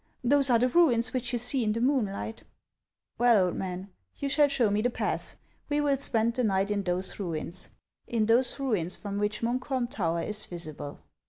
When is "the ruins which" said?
0.57-1.31